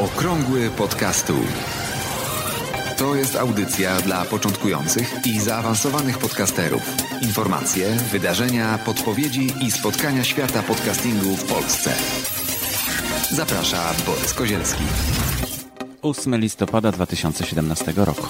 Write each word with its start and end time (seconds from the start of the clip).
Okrągły 0.00 0.70
podcastu. 0.70 1.34
To 2.98 3.14
jest 3.14 3.36
audycja 3.36 4.00
dla 4.00 4.24
początkujących 4.24 5.26
i 5.26 5.40
zaawansowanych 5.40 6.18
podcasterów. 6.18 6.82
Informacje, 7.22 7.90
wydarzenia, 8.12 8.78
podpowiedzi 8.78 9.52
i 9.60 9.70
spotkania 9.70 10.24
świata 10.24 10.62
podcastingu 10.62 11.36
w 11.36 11.44
Polsce. 11.44 11.94
Zaprasza 13.30 13.94
Borys 14.06 14.34
Kozielski. 14.34 14.84
8 16.02 16.36
listopada 16.40 16.92
2017 16.92 17.92
roku. 17.96 18.28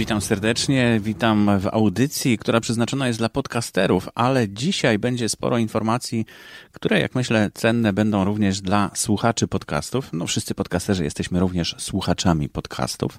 Witam 0.00 0.20
serdecznie, 0.20 1.00
witam 1.02 1.60
w 1.60 1.66
audycji, 1.66 2.38
która 2.38 2.60
przeznaczona 2.60 3.06
jest 3.06 3.18
dla 3.18 3.28
podcasterów, 3.28 4.08
ale 4.14 4.48
dzisiaj 4.48 4.98
będzie 4.98 5.28
sporo 5.28 5.58
informacji, 5.58 6.26
które, 6.72 7.00
jak 7.00 7.14
myślę, 7.14 7.50
cenne 7.54 7.92
będą 7.92 8.24
również 8.24 8.60
dla 8.60 8.90
słuchaczy 8.94 9.48
podcastów. 9.48 10.08
No, 10.12 10.26
wszyscy 10.26 10.54
podcasterzy 10.54 11.04
jesteśmy 11.04 11.40
również 11.40 11.74
słuchaczami 11.78 12.48
podcastów. 12.48 13.18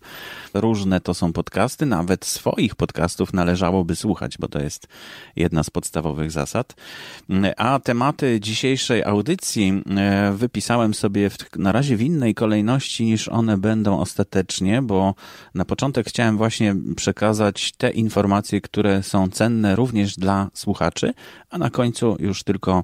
Różne 0.54 1.02
to 1.02 1.14
są 1.14 1.34
podcasty, 1.34 1.86
nawet 1.86 2.26
swoich 2.26 2.76
podcastów 2.76 3.34
należałoby 3.34 3.96
słuchać, 3.96 4.38
bo 4.38 4.48
to 4.48 4.60
jest 4.60 4.88
jedna 5.36 5.64
z 5.64 5.70
podstawowych 5.70 6.32
zasad. 6.32 6.76
A 7.58 7.80
tematy 7.80 8.40
dzisiejszej 8.40 9.04
audycji 9.04 9.84
e, 9.98 10.32
wypisałem 10.32 10.94
sobie 10.94 11.30
w, 11.30 11.38
na 11.56 11.72
razie 11.72 11.98
w 11.98 12.02
innej 12.02 12.36
kolejności 12.36 13.06
niż 13.06 13.28
one 13.28 13.58
będą 13.58 14.00
ostatecznie, 14.00 14.82
bo 14.82 15.16
na 15.56 15.66
początek 15.66 16.08
chciałem 16.08 16.38
właśnie 16.38 16.71
przekazać 16.96 17.72
te 17.72 17.92
informacje, 17.92 18.62
które 18.62 19.04
są 19.04 19.30
cenne 19.30 19.76
również 19.76 20.16
dla 20.16 20.50
słuchaczy, 20.54 21.14
a 21.50 21.58
na 21.58 21.70
końcu 21.70 22.16
już 22.20 22.44
tylko 22.44 22.84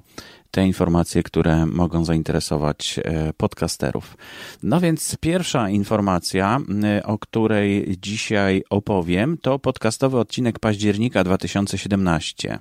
te 0.50 0.66
informacje, 0.66 1.22
które 1.22 1.66
mogą 1.66 2.04
zainteresować 2.04 3.00
e, 3.04 3.32
podcasterów. 3.32 4.16
No 4.62 4.80
więc 4.80 5.16
pierwsza 5.20 5.70
informacja, 5.70 6.60
e, 6.84 7.02
o 7.02 7.18
której 7.18 7.96
dzisiaj 8.00 8.62
opowiem, 8.70 9.38
to 9.38 9.58
podcastowy 9.58 10.18
odcinek 10.18 10.58
października 10.58 11.24
2017. 11.24 12.58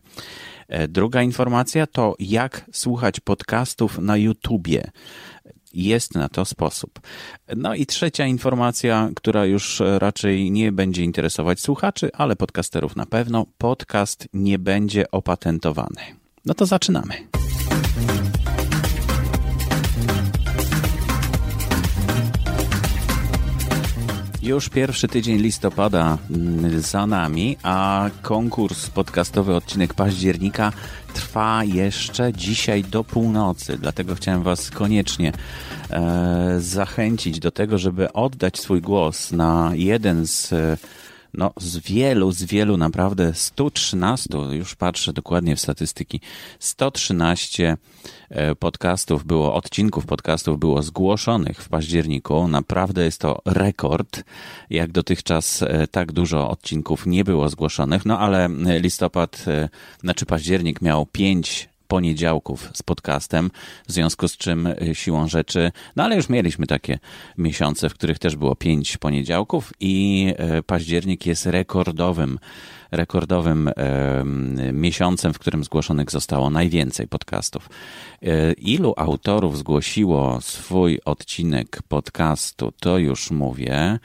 E, 0.67 0.87
druga 0.87 1.21
informacja 1.21 1.87
to 1.87 2.15
jak 2.19 2.65
słuchać 2.71 3.19
podcastów 3.19 3.97
na 3.99 4.17
YouTubie 4.17 4.91
jest 5.78 6.16
na 6.16 6.30
to 6.30 6.45
sposób. 6.45 7.00
No 7.56 7.75
i 7.75 7.86
trzecia 7.86 8.25
informacja, 8.25 9.09
która 9.16 9.45
już 9.45 9.81
raczej 9.97 10.52
nie 10.52 10.72
będzie 10.72 11.03
interesować 11.03 11.59
słuchaczy, 11.59 12.09
ale 12.14 12.36
podcasterów 12.36 12.95
na 12.95 13.06
pewno. 13.06 13.45
Podcast 13.58 14.28
nie 14.33 14.59
będzie 14.59 15.11
opatentowany. 15.11 16.02
No 16.45 16.53
to 16.53 16.66
zaczynamy. 16.66 17.14
Już 24.47 24.69
pierwszy 24.69 25.07
tydzień 25.07 25.37
listopada 25.37 26.17
mm, 26.29 26.81
za 26.81 27.07
nami, 27.07 27.57
a 27.63 28.09
konkurs 28.21 28.89
podcastowy 28.89 29.55
odcinek 29.55 29.93
października 29.93 30.71
trwa 31.13 31.63
jeszcze 31.63 32.33
dzisiaj 32.33 32.83
do 32.83 33.03
północy. 33.03 33.77
Dlatego 33.77 34.15
chciałem 34.15 34.43
Was 34.43 34.71
koniecznie 34.71 35.31
e, 35.89 36.55
zachęcić 36.59 37.39
do 37.39 37.51
tego, 37.51 37.77
żeby 37.77 38.13
oddać 38.13 38.59
swój 38.59 38.81
głos 38.81 39.31
na 39.31 39.71
jeden 39.73 40.27
z 40.27 40.53
no, 41.38 41.53
z 41.57 41.77
wielu, 41.77 42.31
z 42.31 42.43
wielu 42.43 42.77
naprawdę 42.77 43.33
113, 43.33 44.38
już 44.52 44.75
patrzę 44.75 45.13
dokładnie 45.13 45.55
w 45.55 45.59
statystyki, 45.59 46.21
113 46.59 47.77
e, 48.30 48.55
podcastów 48.55 49.25
było, 49.25 49.55
odcinków 49.55 50.05
podcastów 50.05 50.59
było 50.59 50.83
zgłoszonych 50.83 51.63
w 51.63 51.69
październiku. 51.69 52.47
Naprawdę 52.47 53.03
jest 53.03 53.21
to 53.21 53.41
rekord. 53.45 54.23
Jak 54.69 54.91
dotychczas 54.91 55.63
e, 55.63 55.88
tak 55.88 56.11
dużo 56.11 56.49
odcinków 56.49 57.05
nie 57.05 57.23
było 57.23 57.49
zgłoszonych, 57.49 58.05
no 58.05 58.19
ale 58.19 58.49
listopad, 58.80 59.45
e, 59.48 59.69
znaczy 60.02 60.25
październik 60.25 60.81
miał 60.81 61.05
5 61.05 61.69
poniedziałków 61.87 62.70
z 62.73 62.83
podcastem, 62.83 63.52
w 63.87 63.92
związku 63.92 64.27
z 64.27 64.37
czym 64.37 64.67
y, 64.67 64.95
siłą 64.95 65.27
rzeczy, 65.27 65.71
no 65.95 66.03
ale 66.03 66.15
już 66.15 66.30
mieliśmy 66.30 66.67
takie 66.67 66.99
miesiące, 67.37 67.89
w 67.89 67.93
których 67.93 68.20
też 68.20 68.36
było 68.36 68.55
pięć 68.55 68.98
poniedziałków 68.98 69.73
i 69.80 70.27
y, 70.59 70.64
październik 70.64 71.25
jest 71.25 71.45
rekordowym 71.45 72.39
rekordowym 72.92 73.70
miesiącem, 74.73 75.33
w 75.33 75.39
którym 75.39 75.64
zgłoszonych 75.64 76.11
zostało 76.11 76.49
najwięcej 76.49 77.08
podcastów. 77.08 77.70
Y, 78.23 78.54
ilu 78.58 78.93
autorów 78.98 79.58
zgłosiło 79.58 80.42
swój 80.42 80.99
odcinek 81.05 81.81
podcastu, 81.87 82.73
to 82.80 82.98
już 82.98 83.31
mówię. 83.31 83.99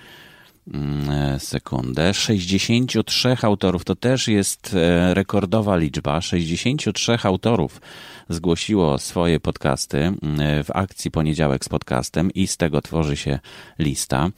Mm, 0.68 1.10
e, 1.10 1.40
sekundę. 1.40 2.14
63 2.14 3.36
autorów 3.42 3.84
to 3.84 3.96
też 3.96 4.28
jest 4.28 4.74
e, 4.74 5.14
rekordowa 5.14 5.76
liczba. 5.76 6.20
63 6.20 7.16
autorów 7.22 7.80
zgłosiło 8.28 8.98
swoje 8.98 9.40
podcasty 9.40 9.98
mm, 9.98 10.64
w 10.64 10.70
akcji 10.74 11.10
Poniedziałek 11.10 11.64
z 11.64 11.68
podcastem 11.68 12.30
i 12.30 12.46
z 12.46 12.56
tego 12.56 12.82
tworzy 12.82 13.16
się 13.16 13.38
lista. 13.78 14.28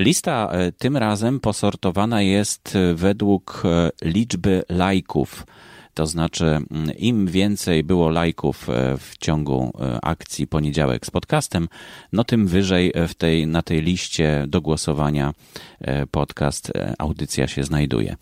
Lista 0.00 0.50
e, 0.52 0.72
tym 0.72 0.96
razem 0.96 1.40
posortowana 1.40 2.22
jest 2.22 2.78
według 2.94 3.62
liczby 4.02 4.62
lajków 4.68 5.46
to 5.94 6.06
znaczy, 6.06 6.44
mm, 6.44 6.66
im 6.98 7.26
więcej 7.26 7.84
było 7.84 8.08
lajków 8.08 8.68
e, 8.68 8.96
w 8.98 9.18
ciągu 9.18 9.72
e, 9.80 9.98
akcji 10.04 10.46
poniedziałek 10.46 11.06
z 11.06 11.10
podcastem, 11.10 11.68
no 12.12 12.24
tym 12.24 12.46
wyżej 12.46 12.92
w 13.08 13.14
tej, 13.14 13.46
na 13.46 13.62
tej 13.62 13.82
liście 13.82 14.44
do 14.48 14.60
głosowania 14.60 15.34
e, 15.80 16.06
podcast, 16.06 16.72
audycja 16.98 17.48
się 17.48 17.64
znajduje. 17.64 18.16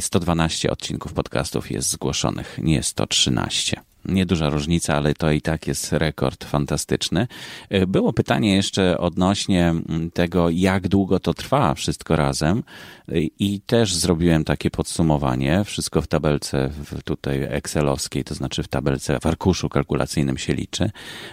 112 0.00 0.70
odcinków 0.70 1.12
podcastów 1.12 1.70
jest 1.70 1.90
zgłoszonych, 1.90 2.58
nie 2.62 2.82
113 2.82 3.93
nieduża 4.04 4.50
różnica, 4.50 4.94
ale 4.94 5.14
to 5.14 5.30
i 5.30 5.40
tak 5.40 5.66
jest 5.66 5.92
rekord 5.92 6.44
fantastyczny. 6.44 7.26
E, 7.68 7.86
było 7.86 8.12
pytanie 8.12 8.56
jeszcze 8.56 8.98
odnośnie 8.98 9.74
tego, 10.14 10.50
jak 10.50 10.88
długo 10.88 11.20
to 11.20 11.34
trwa 11.34 11.74
wszystko 11.74 12.16
razem 12.16 12.62
e, 13.08 13.12
i 13.38 13.60
też 13.60 13.94
zrobiłem 13.94 14.44
takie 14.44 14.70
podsumowanie. 14.70 15.64
Wszystko 15.64 16.02
w 16.02 16.06
tabelce 16.06 16.70
tutaj 17.04 17.42
excelowskiej, 17.42 18.24
to 18.24 18.34
znaczy 18.34 18.62
w 18.62 18.68
tabelce 18.68 19.20
w 19.20 19.26
arkuszu 19.26 19.68
kalkulacyjnym 19.68 20.38
się 20.38 20.54
liczy. 20.54 20.90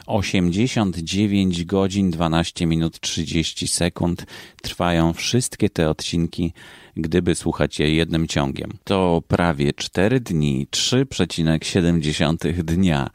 89 0.08 1.66
godzin, 1.66 2.12
12 2.12 2.66
minut, 2.66 3.00
30 3.00 3.68
sekund 3.68 4.26
trwają 4.62 5.14
wszystkie 5.14 5.70
te 5.70 5.90
odcinki 5.90 6.53
gdyby 6.96 7.36
słuchać 7.36 7.80
je 7.80 7.96
jednym 7.96 8.28
ciągiem. 8.28 8.72
To 8.84 9.24
prawie 9.28 9.74
4 9.74 10.20
dni, 10.20 10.68
3,7 10.72 12.61
dnia. 12.64 13.10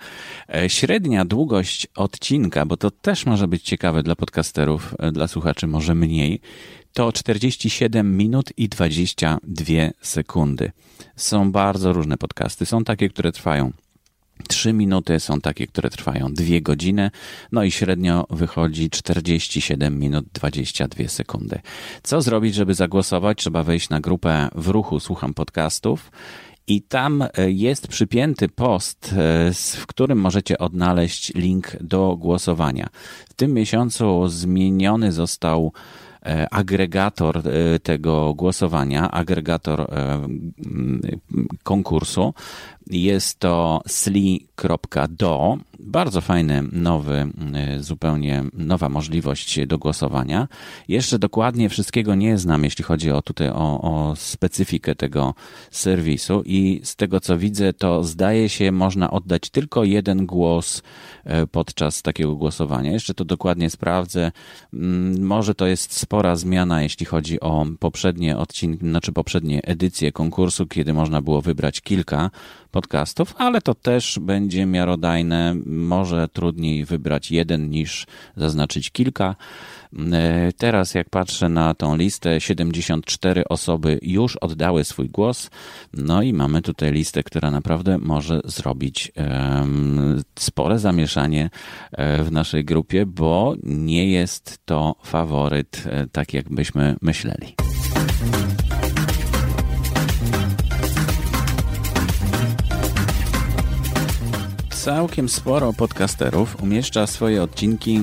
E, 0.55 0.71
średnia 0.71 1.25
długość 1.25 1.87
odcinka, 1.97 2.67
bo 2.67 2.77
to 2.77 2.91
też 2.91 3.27
może 3.27 3.49
być 3.49 3.63
ciekawe 3.63 4.03
dla 4.03 4.17
podcasterów, 4.17 4.95
e, 4.99 5.13
dla 5.13 5.29
słuchaczy 5.29 5.67
może 5.67 5.95
mniej, 5.95 6.41
to 6.93 7.13
47 7.13 8.17
minut 8.17 8.53
i 8.57 8.69
22 8.69 9.91
sekundy. 10.01 10.73
Są 11.17 11.53
bardzo 11.53 11.93
różne 11.93 12.17
podcasty. 12.17 12.67
Są 12.67 12.85
takie, 12.85 13.09
które 13.09 13.33
trwają 13.33 13.73
Trzy 14.49 14.73
minuty 14.73 15.21
są 15.21 15.41
takie, 15.41 15.67
które 15.67 15.91
trwają 15.91 16.35
dwie 16.35 16.63
godziny, 16.63 17.11
no 17.53 17.65
i 17.65 17.71
średnio 17.71 18.27
wychodzi 18.31 18.91
47 18.91 19.99
minut 19.99 20.27
22 20.33 21.09
sekundy. 21.09 21.61
Co 22.03 22.23
zrobić, 22.23 22.55
żeby 22.55 22.75
zagłosować? 22.75 23.39
Trzeba 23.39 23.63
wejść 23.63 23.89
na 23.89 24.01
grupę 24.01 24.49
w 24.55 24.69
ruchu 24.69 25.01
Słucham 25.01 25.35
Podcastów. 25.35 26.11
I 26.67 26.83
tam 26.83 27.23
e, 27.23 27.51
jest 27.51 27.89
przypięty 27.89 28.49
post, 28.49 29.13
e, 29.13 29.53
w 29.77 29.87
którym 29.87 30.19
możecie 30.19 30.59
odnaleźć 30.59 31.35
link 31.35 31.77
do 31.81 32.17
głosowania. 32.17 32.89
W 33.29 33.35
tym 33.35 33.55
miesiącu 33.55 34.29
zmieniony 34.29 35.13
został 35.13 35.73
E, 36.27 36.47
agregator 36.51 37.43
tego 37.83 38.35
głosowania, 38.35 39.11
agregator 39.11 39.87
konkursu. 41.63 42.35
Jest 42.87 43.39
to 43.39 43.83
sli.do. 43.87 45.59
Bardzo 45.89 46.21
fajny, 46.21 46.65
nowy, 46.73 47.29
zupełnie 47.81 48.45
nowa 48.53 48.89
możliwość 48.89 49.67
do 49.67 49.79
głosowania. 49.79 50.49
Jeszcze 50.89 51.19
dokładnie 51.19 51.69
wszystkiego 51.69 52.15
nie 52.15 52.39
znam, 52.39 52.65
jeśli 52.65 52.85
chodzi 52.85 53.11
o 53.11 53.23
tutaj 53.23 53.49
o, 53.49 53.81
o 53.81 54.17
specyfikę 54.17 54.95
tego 54.95 55.35
serwisu 55.71 56.43
i 56.47 56.81
z 56.85 56.97
tego 56.97 57.21
co 57.21 57.39
widzę, 57.39 57.73
to 57.73 58.05
zdaje 58.05 58.49
się 58.49 58.73
można 58.73 59.11
oddać 59.11 59.51
tylko 59.51 59.85
jeden 59.85 60.27
głos 60.27 60.83
podczas 61.53 62.03
takiego 62.03 62.37
głosowania. 62.37 62.93
Jeszcze 62.93 63.15
to 63.15 63.25
dokładnie 63.25 63.71
sprawdzę. 63.71 64.33
Mm, 64.75 65.23
może 65.23 65.55
to 65.55 65.67
jest 65.67 65.93
spora 65.93 66.37
zmiana, 66.37 66.83
jeśli 66.83 67.07
chodzi 67.07 67.41
o 67.41 67.67
poprzednie 67.79 68.37
odcinki, 68.37 68.89
znaczy 68.89 69.13
poprzednie 69.13 69.63
edycje 69.63 70.13
konkursu, 70.13 70.67
kiedy 70.67 70.95
można 70.95 71.23
było 71.23 71.43
wybrać 71.43 71.81
kilka 71.81 72.31
podcastów, 72.71 73.35
ale 73.39 73.61
to 73.61 73.75
też 73.75 74.19
będzie 74.23 74.67
miarodajne. 74.67 75.55
Może 75.77 76.29
trudniej 76.29 76.85
wybrać 76.85 77.31
jeden 77.31 77.71
niż 77.71 78.07
zaznaczyć 78.37 78.91
kilka. 78.91 79.37
E, 80.13 80.53
teraz, 80.57 80.95
jak 80.95 81.11
patrzę 81.11 81.49
na 81.49 81.75
tą 81.75 81.97
listę, 81.97 82.41
74 82.41 83.49
osoby 83.49 83.99
już 84.03 84.37
oddały 84.37 84.85
swój 84.85 85.09
głos. 85.09 85.51
No 85.93 86.23
i 86.23 86.33
mamy 86.33 86.63
tutaj 86.63 86.93
listę, 86.93 87.23
która 87.23 87.51
naprawdę 87.51 87.99
może 87.99 88.41
zrobić 88.45 89.13
spore 90.39 90.79
zamieszanie 90.79 91.51
e, 91.93 92.23
w 92.23 92.33
naszej 92.33 92.65
grupie, 92.65 93.07
bo 93.07 93.55
nie 93.63 94.11
jest 94.11 94.59
to 94.65 94.97
faworyt, 95.05 95.85
e, 95.87 96.07
tak 96.07 96.35
jakbyśmy 96.35 96.97
myśleli. 97.03 97.55
Całkiem 104.87 105.29
sporo 105.29 105.73
podcasterów 105.73 106.63
umieszcza 106.63 107.07
swoje 107.07 107.43
odcinki 107.43 108.01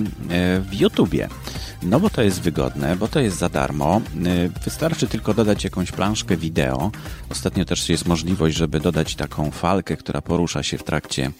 w 0.61 0.73
YouTubie. 0.73 1.29
No 1.83 1.99
bo 1.99 2.09
to 2.09 2.21
jest 2.21 2.41
wygodne, 2.41 2.95
bo 2.95 3.07
to 3.07 3.19
jest 3.19 3.37
za 3.37 3.49
darmo. 3.49 4.01
Y, 4.25 4.49
wystarczy 4.65 5.07
tylko 5.07 5.33
dodać 5.33 5.63
jakąś 5.63 5.91
planszkę 5.91 6.37
wideo. 6.37 6.91
Ostatnio 7.29 7.65
też 7.65 7.89
jest 7.89 8.07
możliwość, 8.07 8.57
żeby 8.57 8.79
dodać 8.79 9.15
taką 9.15 9.51
falkę, 9.51 9.97
która 9.97 10.21
porusza 10.21 10.63
się 10.63 10.77
w 10.77 10.83
trakcie 10.83 11.25
e, 11.25 11.31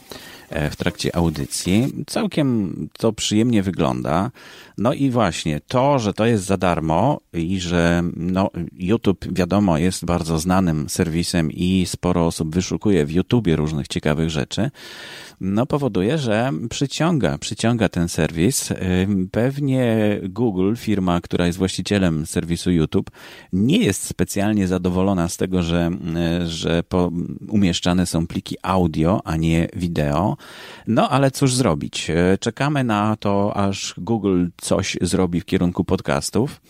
w 0.72 0.76
trakcie 0.76 1.16
audycji. 1.16 1.88
Całkiem 2.08 2.76
to 2.98 3.14
przyjemnie 3.14 3.64
wygląda. 3.64 4.32
No 4.78 4.94
i 4.94 5.10
właśnie 5.10 5.60
to, 5.60 6.00
że 6.00 6.14
to 6.14 6.26
jest 6.26 6.46
za 6.46 6.58
darmo 6.58 7.20
i 7.34 7.60
że 7.60 8.04
no, 8.16 8.50
YouTube, 8.74 9.26
wiadomo, 9.32 9.78
jest 9.78 10.06
bardzo 10.06 10.40
znanym 10.40 10.90
serwisem 10.90 11.52
i 11.52 11.86
sporo 11.88 12.26
osób 12.26 12.56
wyszukuje 12.56 13.06
w 13.06 13.12
YouTubie 13.12 13.56
różnych 13.56 13.88
ciekawych 13.88 14.30
rzeczy, 14.30 14.72
no 15.42 15.66
powoduje, 15.66 16.18
że 16.18 16.52
przyciąga, 16.70 17.38
przyciąga 17.38 17.90
ten 17.90 18.10
serwis. 18.10 18.70
Pewnie 19.32 20.20
Google, 20.30 20.76
firma, 20.76 21.22
która 21.22 21.46
jest 21.46 21.58
właścicielem 21.58 22.26
serwisu 22.26 22.72
YouTube, 22.72 23.12
nie 23.54 23.78
jest 23.78 24.06
specjalnie 24.06 24.68
zadowolona 24.68 25.30
z 25.30 25.38
tego, 25.38 25.64
że, 25.64 25.92
że 26.46 26.84
po, 26.84 27.12
umieszczane 27.50 28.06
są 28.06 28.28
pliki 28.28 28.56
audio, 28.62 29.22
a 29.26 29.36
nie 29.36 29.68
wideo. 29.76 30.33
No 30.88 31.10
ale 31.10 31.32
cóż 31.32 31.54
zrobić? 31.54 32.12
Czekamy 32.40 32.84
na 32.84 33.16
to, 33.16 33.58
aż 33.58 33.94
Google 33.98 34.46
coś 34.62 34.98
zrobi 35.02 35.42
w 35.42 35.46
kierunku 35.46 35.84
podcastów 35.84 36.62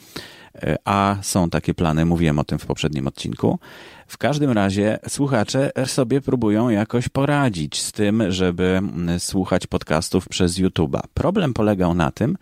a 0.86 1.18
są 1.21 1.50
takie 1.50 1.74
plany, 1.74 2.06
mówiłem 2.06 2.39
o 2.39 2.44
tym 2.44 2.60
w 2.60 2.65
poprzednim 2.65 3.07
odcinku. 3.07 3.60
W 4.07 4.18
każdym 4.18 4.51
razie 4.51 5.00
słuchacze 5.07 5.71
sobie 5.86 6.21
próbują 6.21 6.69
jakoś 6.69 7.10
poradzić 7.10 7.81
z 7.81 7.92
tym, 7.92 8.31
żeby 8.31 8.63
mm, 8.63 9.19
słuchać 9.19 9.68
podcastów 9.68 10.27
przez 10.27 10.59
YouTube'a. 10.59 11.00
Problem 11.13 11.54
polegał 11.54 11.94
na 11.94 12.12
tym, 12.12 12.38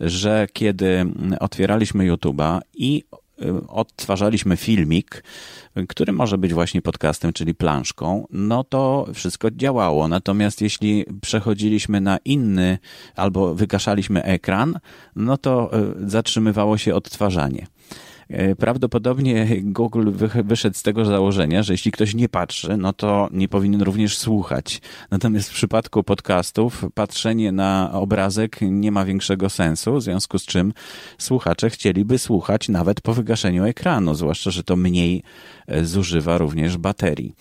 że 0.00 0.46
kiedy 0.52 0.86
mm, 0.86 1.36
otwieraliśmy 1.40 2.12
YouTube'a 2.12 2.60
i 2.74 3.04
odtwarzaliśmy 3.68 4.56
filmik, 4.56 5.22
który 5.88 6.12
może 6.12 6.38
być 6.38 6.54
właśnie 6.54 6.82
podcastem, 6.82 7.32
czyli 7.32 7.54
planszką, 7.54 8.26
no 8.30 8.64
to 8.64 9.06
wszystko 9.14 9.50
działało. 9.50 10.08
Natomiast 10.08 10.60
jeśli 10.60 11.04
przechodziliśmy 11.20 12.00
na 12.00 12.18
inny 12.24 12.78
albo 13.16 13.54
wykaszaliśmy 13.54 14.22
ekran, 14.22 14.78
no 15.16 15.36
to 15.36 15.70
y, 16.04 16.10
zatrzymywało 16.10 16.78
się 16.78 16.94
odtwarzanie. 16.94 17.66
E, 18.28 18.56
prawdopodobnie 18.56 19.46
Google 19.62 20.10
wyszedł 20.44 20.76
z 20.76 20.82
tego 20.82 21.04
założenia, 21.04 21.62
że 21.62 21.74
jeśli 21.74 21.92
ktoś 21.92 22.14
nie 22.14 22.28
patrzy, 22.28 22.76
no 22.76 22.92
to 22.92 23.28
nie 23.32 23.48
powinien 23.48 23.82
również 23.82 24.18
słuchać. 24.18 24.80
Natomiast 25.10 25.50
w 25.50 25.54
przypadku 25.54 26.02
podcastów 26.02 26.84
patrzenie 26.94 27.52
na 27.52 27.90
obrazek 27.92 28.58
nie 28.60 28.92
ma 28.92 29.04
większego 29.04 29.50
sensu, 29.50 29.94
w 29.94 30.02
związku 30.02 30.38
z 30.38 30.44
czym 30.44 30.72
słuchacze 31.18 31.70
chcieliby 31.70 32.18
słuchać 32.18 32.68
nawet 32.68 33.00
po 33.00 33.14
wygaszeniu 33.14 33.64
ekranu, 33.64 34.14
zwłaszcza, 34.14 34.50
że 34.50 34.64
to 34.64 34.76
mniej 34.76 35.22
e, 35.66 35.84
zużywa 35.84 36.38
również 36.38 36.76
baterii. 36.76 37.34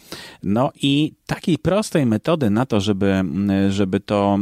No 0.43 0.71
i 0.81 1.13
takiej 1.25 1.57
prostej 1.57 2.05
metody 2.05 2.49
na 2.49 2.65
to, 2.65 2.79
żeby, 2.81 3.23
żeby 3.69 3.99
to 3.99 4.39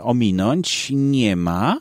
ominąć, 0.00 0.92
nie 0.94 1.36
ma. 1.36 1.76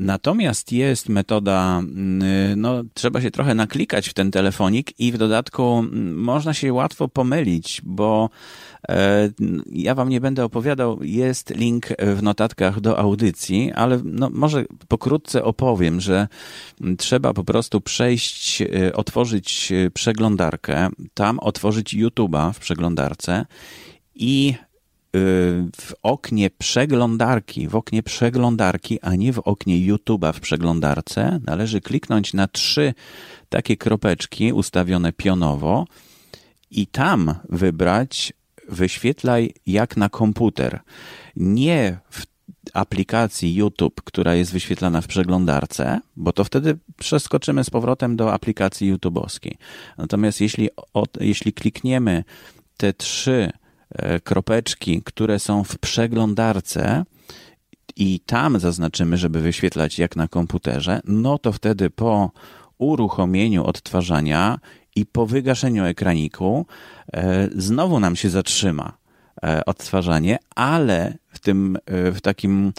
Natomiast 0.00 0.72
jest 0.72 1.08
metoda, 1.08 1.78
mm, 1.78 2.60
no 2.60 2.82
trzeba 2.94 3.20
się 3.20 3.30
trochę 3.30 3.54
naklikać 3.54 4.08
w 4.08 4.14
ten 4.14 4.30
telefonik 4.30 5.00
i 5.00 5.12
w 5.12 5.18
dodatku 5.18 5.78
mm, 5.78 6.14
można 6.14 6.54
się 6.54 6.72
łatwo 6.72 7.08
pomylić, 7.08 7.80
bo 7.84 8.30
e, 8.88 9.30
ja 9.72 9.94
wam 9.94 10.08
nie 10.08 10.20
będę 10.20 10.44
opowiadał, 10.44 10.98
jest 11.02 11.50
link 11.50 11.86
w 11.98 12.22
notatkach 12.22 12.80
do 12.80 12.98
audycji, 12.98 13.72
ale 13.72 14.00
no, 14.04 14.30
może 14.32 14.64
pokrótce 14.88 15.44
opowiem, 15.44 16.00
że 16.00 16.28
mm, 16.80 16.96
trzeba 16.96 17.34
po 17.34 17.44
prostu 17.44 17.80
przejść, 17.80 18.62
e, 18.62 18.92
otworzyć 18.92 19.72
e, 19.72 19.90
przeglądarkę, 19.90 20.88
tam 21.14 21.38
otworzyć 21.38 21.94
YouTube'a 21.94 22.52
w 22.52 22.58
przeglądarce 22.58 23.46
i 24.14 24.54
w 25.76 25.92
oknie 26.02 26.50
przeglądarki, 26.50 27.68
w 27.68 27.76
oknie 27.76 28.02
przeglądarki, 28.02 29.00
a 29.00 29.14
nie 29.14 29.32
w 29.32 29.38
oknie 29.38 29.76
YouTube'a 29.76 30.32
w 30.32 30.40
przeglądarce, 30.40 31.40
należy 31.46 31.80
kliknąć 31.80 32.34
na 32.34 32.48
trzy 32.48 32.94
takie 33.48 33.76
kropeczki 33.76 34.52
ustawione 34.52 35.12
pionowo 35.12 35.86
i 36.70 36.86
tam 36.86 37.34
wybrać 37.48 38.32
wyświetlaj 38.68 39.54
jak 39.66 39.96
na 39.96 40.08
komputer. 40.08 40.80
Nie 41.36 41.98
w 42.10 42.26
aplikacji 42.74 43.54
YouTube, 43.54 44.02
która 44.02 44.34
jest 44.34 44.52
wyświetlana 44.52 45.00
w 45.00 45.06
przeglądarce, 45.06 46.00
bo 46.16 46.32
to 46.32 46.44
wtedy 46.44 46.78
przeskoczymy 46.96 47.64
z 47.64 47.70
powrotem 47.70 48.16
do 48.16 48.32
aplikacji 48.32 48.94
YouTube'owskiej. 48.94 49.54
Natomiast 49.98 50.40
jeśli, 50.40 50.68
od, 50.94 51.20
jeśli 51.20 51.52
klikniemy 51.52 52.24
te 52.76 52.92
trzy 52.92 53.52
kropeczki, 54.24 55.02
które 55.02 55.38
są 55.38 55.64
w 55.64 55.78
przeglądarce 55.78 57.04
i 57.96 58.20
tam 58.20 58.60
zaznaczymy, 58.60 59.16
żeby 59.16 59.40
wyświetlać 59.40 59.98
jak 59.98 60.16
na 60.16 60.28
komputerze, 60.28 61.00
no 61.04 61.38
to 61.38 61.52
wtedy 61.52 61.90
po 61.90 62.30
uruchomieniu 62.78 63.64
odtwarzania 63.64 64.58
i 64.96 65.06
po 65.06 65.26
wygaszeniu 65.26 65.84
ekraniku 65.84 66.66
e, 67.12 67.48
znowu 67.56 68.00
nam 68.00 68.16
się 68.16 68.30
zatrzyma 68.30 68.96
e, 69.42 69.64
odtwarzanie, 69.64 70.38
ale 70.54 71.18
w 71.28 71.38
tym, 71.38 71.78
w 71.86 72.20
takim 72.22 72.72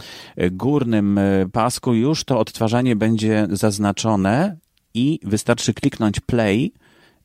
górnym 0.51 1.19
pasku 1.51 1.93
już 1.93 2.23
to 2.23 2.39
odtwarzanie 2.39 2.95
będzie 2.95 3.47
zaznaczone 3.51 4.57
i 4.93 5.19
wystarczy 5.23 5.73
kliknąć 5.73 6.19
play 6.19 6.73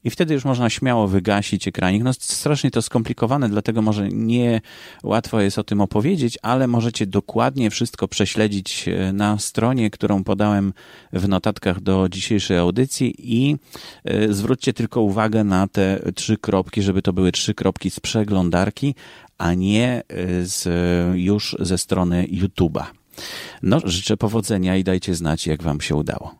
i 0.05 0.11
wtedy 0.11 0.35
już 0.35 0.45
można 0.45 0.71
śmiało 0.71 1.09
wygasić 1.09 1.69
ekranik. 1.69 2.03
No 2.03 2.13
strasznie 2.13 2.71
to 2.71 2.83
skomplikowane, 2.83 3.49
dlatego 3.49 3.83
może 3.83 4.09
nie 4.09 4.61
łatwo 5.03 5.41
jest 5.41 5.59
o 5.59 5.65
tym 5.65 5.81
opowiedzieć, 5.81 6.39
ale 6.43 6.67
możecie 6.67 7.07
dokładnie 7.07 7.71
wszystko 7.71 8.09
prześledzić 8.09 8.89
e, 8.89 9.13
na 9.13 9.39
stronie, 9.39 9.91
którą 9.91 10.25
podałem 10.25 10.73
w 11.13 11.29
notatkach 11.29 11.81
do 11.81 12.09
dzisiejszej 12.09 12.59
audycji 12.59 13.15
i 13.19 13.57
e, 14.05 14.33
zwróćcie 14.33 14.73
tylko 14.73 15.01
uwagę 15.01 15.45
na 15.45 15.69
te 15.69 16.01
trzy 16.15 16.37
kropki, 16.37 16.83
żeby 16.83 17.03
to 17.03 17.13
były 17.13 17.33
trzy 17.33 17.55
kropki 17.55 17.91
z 17.91 18.01
przeglądarki, 18.01 18.95
a 19.39 19.55
nie 19.55 20.03
e, 20.09 20.45
z, 20.45 20.69
już 21.17 21.57
ze 21.61 21.79
strony 21.79 22.27
YouTube'a. 22.31 22.85
No, 23.63 23.81
życzę 23.85 24.17
powodzenia 24.17 24.77
i 24.77 24.85
dajcie 24.85 25.15
znać, 25.15 25.47
jak 25.47 25.63
Wam 25.63 25.81
się 25.81 25.95
udało. 25.95 26.35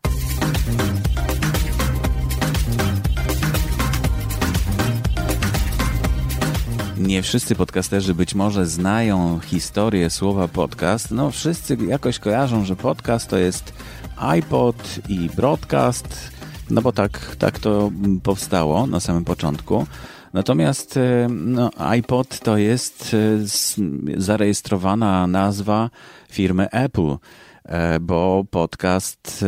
Nie 7.07 7.23
wszyscy 7.23 7.55
podcasterzy 7.55 8.15
być 8.15 8.35
może 8.35 8.67
znają 8.67 9.41
historię 9.41 10.11
słowa 10.11 10.49
podcast. 10.49 11.11
No, 11.11 11.31
wszyscy 11.31 11.77
jakoś 11.89 12.19
kojarzą, 12.19 12.65
że 12.65 12.77
podcast 12.77 13.29
to 13.29 13.39
jest 13.39 13.73
iPod 14.17 14.99
i 15.09 15.31
broadcast, 15.37 16.33
no 16.71 16.83
bo 16.83 16.93
tak, 16.93 17.37
tak 17.39 17.59
to 17.59 17.91
powstało 18.23 18.87
na 18.87 19.01
samym 19.01 19.25
początku. 19.25 19.87
Natomiast 20.33 20.97
e, 20.97 21.29
no, 21.31 21.71
iPod 21.79 22.41
to 22.41 22.59
jest 22.59 23.15
e, 23.15 24.21
zarejestrowana 24.21 25.27
nazwa 25.27 25.91
firmy 26.31 26.71
Apple, 26.71 27.17
e, 27.65 28.01
bo 28.01 28.45
podcast 28.51 29.45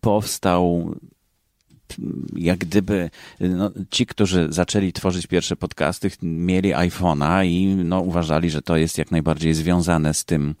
powstał 0.00 0.94
jak 2.36 2.58
gdyby 2.58 3.10
no, 3.40 3.70
ci, 3.90 4.06
którzy 4.06 4.46
zaczęli 4.50 4.92
tworzyć 4.92 5.26
pierwsze 5.26 5.56
podcasty, 5.56 6.10
mieli 6.22 6.74
iPhone'a 6.74 7.46
i 7.46 7.66
no, 7.66 8.00
uważali, 8.00 8.50
że 8.50 8.62
to 8.62 8.76
jest 8.76 8.98
jak 8.98 9.10
najbardziej 9.10 9.54
związane 9.54 10.14
z 10.14 10.24
tym, 10.24 10.54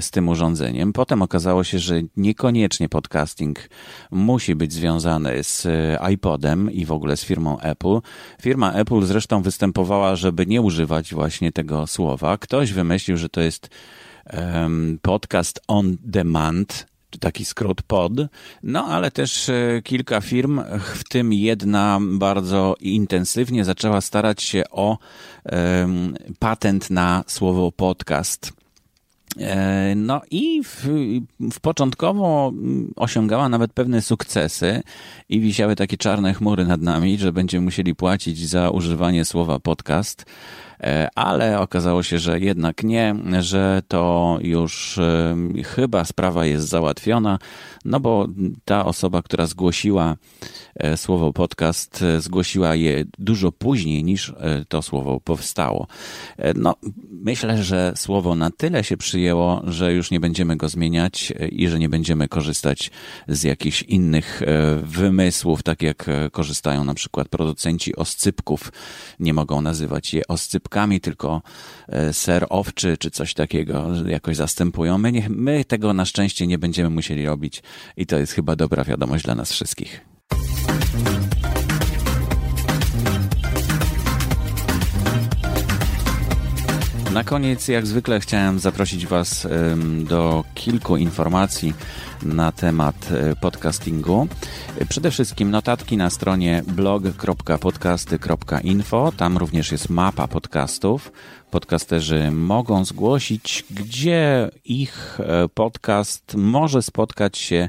z 0.00 0.10
tym 0.10 0.28
urządzeniem. 0.28 0.92
Potem 0.92 1.22
okazało 1.22 1.64
się, 1.64 1.78
że 1.78 2.02
niekoniecznie 2.16 2.88
podcasting 2.88 3.68
musi 4.10 4.54
być 4.54 4.72
związany 4.72 5.44
z 5.44 5.66
iPodem 6.12 6.70
i 6.72 6.84
w 6.84 6.92
ogóle 6.92 7.16
z 7.16 7.24
firmą 7.24 7.60
Apple. 7.60 8.00
Firma 8.42 8.72
Apple 8.72 9.02
zresztą 9.02 9.42
występowała, 9.42 10.16
żeby 10.16 10.46
nie 10.46 10.60
używać 10.60 11.14
właśnie 11.14 11.52
tego 11.52 11.86
słowa. 11.86 12.38
Ktoś 12.38 12.72
wymyślił, 12.72 13.16
że 13.16 13.28
to 13.28 13.40
jest 13.40 13.68
podcast 15.02 15.60
on 15.68 15.96
demand, 16.04 16.86
taki 17.18 17.44
skrót 17.44 17.82
pod, 17.82 18.12
no 18.62 18.84
ale 18.84 19.10
też 19.10 19.48
e, 19.48 19.80
kilka 19.84 20.20
firm, 20.20 20.60
w 20.94 21.04
tym 21.04 21.32
jedna 21.32 21.98
bardzo 22.02 22.76
intensywnie 22.80 23.64
zaczęła 23.64 24.00
starać 24.00 24.42
się 24.42 24.62
o 24.70 24.98
um, 25.52 26.16
patent 26.38 26.90
na 26.90 27.24
słowo 27.26 27.72
podcast. 27.72 28.52
E, 29.38 29.94
no 29.96 30.20
i 30.30 30.62
w, 30.64 30.86
w 31.52 31.60
początkowo 31.60 32.52
osiągała 32.96 33.48
nawet 33.48 33.72
pewne 33.72 34.02
sukcesy 34.02 34.82
i 35.28 35.40
wisiały 35.40 35.76
takie 35.76 35.96
czarne 35.96 36.34
chmury 36.34 36.64
nad 36.64 36.80
nami, 36.80 37.18
że 37.18 37.32
będziemy 37.32 37.64
musieli 37.64 37.94
płacić 37.94 38.48
za 38.48 38.70
używanie 38.70 39.24
słowa 39.24 39.58
podcast. 39.58 40.26
E, 40.82 41.08
ale 41.14 41.60
okazało 41.60 42.02
się, 42.02 42.18
że 42.18 42.40
jednak 42.40 42.82
nie, 42.82 43.14
że 43.40 43.82
to 43.88 44.38
już 44.42 44.98
e, 44.98 45.36
chyba 45.64 46.04
sprawa 46.04 46.46
jest 46.46 46.68
załatwiona, 46.68 47.38
no 47.84 48.00
bo 48.00 48.28
ta 48.64 48.84
osoba, 48.84 49.22
która 49.22 49.46
zgłosiła 49.46 50.16
e, 50.76 50.96
słowo 50.96 51.32
podcast, 51.32 52.04
zgłosiła 52.18 52.74
je 52.74 53.04
dużo 53.18 53.52
później 53.52 54.04
niż 54.04 54.34
to 54.68 54.82
słowo 54.82 55.20
powstało. 55.20 55.86
No, 56.54 56.74
myślę, 57.10 57.62
że 57.62 57.92
słowo 57.96 58.34
na 58.34 58.50
tyle 58.50 58.84
się 58.84 58.96
przyjęło, 58.96 59.62
że 59.64 59.94
już 59.94 60.10
nie 60.10 60.20
będziemy 60.20 60.56
go 60.56 60.68
zmieniać 60.68 61.32
i 61.50 61.68
że 61.68 61.78
nie 61.78 61.88
będziemy 61.88 62.28
korzystać 62.28 62.90
z 63.28 63.42
jakichś 63.42 63.82
innych 63.82 64.42
wymysłów, 64.82 65.62
tak 65.62 65.82
jak 65.82 66.06
korzystają 66.32 66.84
na 66.84 66.94
przykład 66.94 67.28
producenci 67.28 67.96
oscypków. 67.96 68.72
Nie 69.20 69.34
mogą 69.34 69.60
nazywać 69.60 70.14
je 70.14 70.26
oscypkami 70.28 70.69
tylko 71.00 71.42
e, 71.88 72.12
ser 72.12 72.46
owczy 72.48 72.96
czy 72.98 73.10
coś 73.10 73.34
takiego 73.34 73.86
jakoś 74.06 74.36
zastępują. 74.36 74.98
My, 74.98 75.12
nie, 75.12 75.26
my 75.28 75.64
tego 75.64 75.94
na 75.94 76.04
szczęście 76.04 76.46
nie 76.46 76.58
będziemy 76.58 76.90
musieli 76.90 77.26
robić 77.26 77.62
i 77.96 78.06
to 78.06 78.18
jest 78.18 78.32
chyba 78.32 78.56
dobra 78.56 78.84
wiadomość 78.84 79.24
dla 79.24 79.34
nas 79.34 79.52
wszystkich. 79.52 80.00
Na 87.12 87.24
koniec, 87.24 87.68
jak 87.68 87.86
zwykle, 87.86 88.20
chciałem 88.20 88.58
zaprosić 88.58 89.06
Was 89.06 89.48
do 90.04 90.44
kilku 90.54 90.96
informacji 90.96 91.74
na 92.22 92.52
temat 92.52 93.08
e, 93.12 93.36
podcastingu. 93.36 94.28
Przede 94.88 95.10
wszystkim 95.10 95.50
notatki 95.50 95.96
na 95.96 96.10
stronie 96.10 96.62
blog.podcasty.info. 96.66 99.12
Tam 99.16 99.38
również 99.38 99.72
jest 99.72 99.90
mapa 99.90 100.28
podcastów. 100.28 101.12
Podcasterzy 101.50 102.30
mogą 102.30 102.84
zgłosić, 102.84 103.64
gdzie 103.70 104.50
ich 104.64 105.20
e, 105.20 105.48
podcast 105.48 106.34
może 106.34 106.82
spotkać 106.82 107.38
się 107.38 107.68